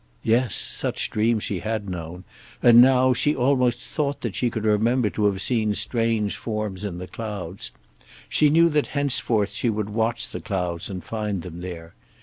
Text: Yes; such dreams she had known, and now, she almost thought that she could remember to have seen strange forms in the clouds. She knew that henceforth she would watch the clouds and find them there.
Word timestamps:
Yes; 0.23 0.55
such 0.55 1.11
dreams 1.11 1.43
she 1.43 1.59
had 1.59 1.87
known, 1.87 2.23
and 2.63 2.81
now, 2.81 3.13
she 3.13 3.35
almost 3.35 3.77
thought 3.81 4.21
that 4.21 4.33
she 4.33 4.49
could 4.49 4.65
remember 4.65 5.11
to 5.11 5.25
have 5.27 5.43
seen 5.43 5.75
strange 5.75 6.37
forms 6.37 6.83
in 6.83 6.97
the 6.97 7.05
clouds. 7.05 7.69
She 8.27 8.49
knew 8.49 8.67
that 8.69 8.87
henceforth 8.97 9.51
she 9.51 9.69
would 9.69 9.91
watch 9.91 10.29
the 10.29 10.41
clouds 10.41 10.89
and 10.89 11.03
find 11.03 11.43
them 11.43 11.61
there. 11.61 11.93